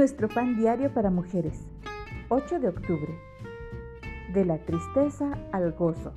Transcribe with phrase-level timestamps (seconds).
[0.00, 1.68] Nuestro pan diario para mujeres.
[2.30, 3.18] 8 de octubre.
[4.32, 6.14] De la tristeza al gozo.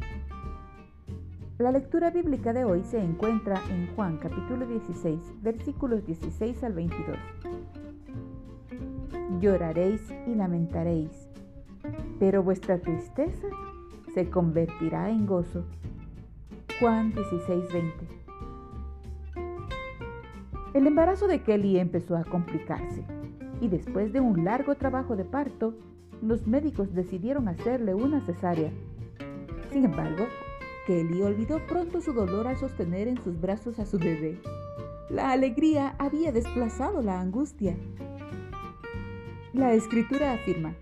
[1.57, 7.17] La lectura bíblica de hoy se encuentra en Juan capítulo 16, versículos 16 al 22.
[9.41, 11.27] Lloraréis y lamentaréis,
[12.21, 13.47] pero vuestra tristeza
[14.13, 15.65] se convertirá en gozo.
[16.79, 18.07] Juan 16, 20.
[20.73, 23.03] El embarazo de Kelly empezó a complicarse
[23.61, 25.73] y después de un largo trabajo de parto,
[26.21, 28.71] los médicos decidieron hacerle una cesárea.
[29.71, 30.25] Sin embargo,
[30.87, 34.39] Kelly olvidó pronto su dolor al sostener en sus brazos a su bebé.
[35.09, 37.75] La alegría había desplazado la angustia.
[39.53, 40.73] La escritura afirma,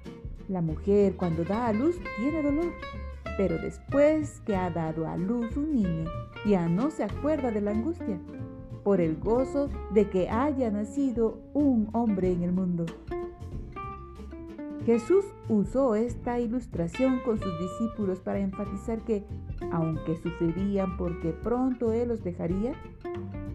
[0.47, 2.71] la mujer cuando da a luz tiene dolor,
[3.37, 6.09] pero después que ha dado a luz un niño,
[6.45, 8.19] ya no se acuerda de la angustia
[8.83, 12.85] por el gozo de que haya nacido un hombre en el mundo.
[14.85, 19.23] Jesús usó esta ilustración con sus discípulos para enfatizar que,
[19.71, 22.73] aunque sufrirían porque pronto Él los dejaría,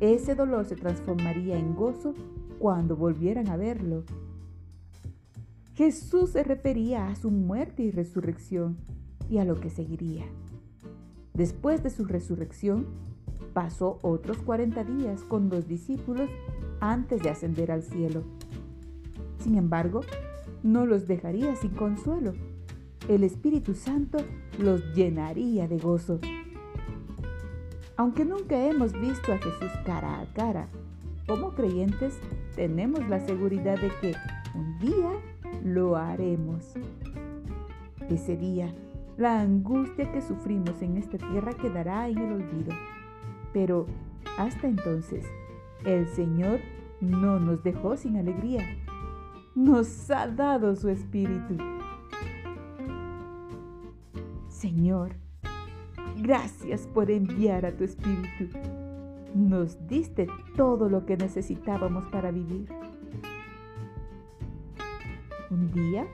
[0.00, 2.14] ese dolor se transformaría en gozo
[2.58, 4.05] cuando volvieran a verlo.
[5.74, 8.77] Jesús se refería a su muerte y resurrección
[9.28, 10.24] y a lo que seguiría.
[11.34, 12.86] Después de su resurrección,
[13.53, 16.31] pasó otros 40 días con los discípulos
[16.81, 18.23] antes de ascender al cielo.
[19.39, 20.01] Sin embargo,
[20.62, 22.33] no los dejaría sin consuelo.
[23.09, 24.19] El Espíritu Santo
[24.59, 26.19] los llenaría de gozo.
[27.97, 30.69] Aunque nunca hemos visto a Jesús cara a cara,
[31.27, 32.19] como creyentes
[32.55, 34.14] tenemos la seguridad de que
[34.55, 35.11] un día
[35.64, 36.75] lo haremos.
[38.11, 38.73] Ese día,
[39.17, 42.75] la angustia que sufrimos en esta tierra quedará en el olvido.
[43.56, 43.86] Pero
[44.36, 45.24] hasta entonces,
[45.86, 46.60] el Señor
[47.00, 48.62] no nos dejó sin alegría.
[49.54, 51.56] Nos ha dado su espíritu.
[54.50, 55.12] Señor,
[56.18, 58.58] gracias por enviar a tu espíritu.
[59.34, 62.68] Nos diste todo lo que necesitábamos para vivir.
[65.48, 66.06] Un día,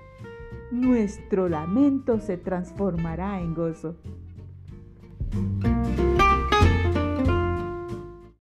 [0.70, 3.97] nuestro lamento se transformará en gozo.